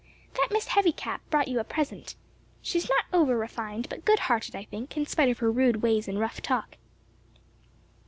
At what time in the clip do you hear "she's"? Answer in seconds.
2.63-2.89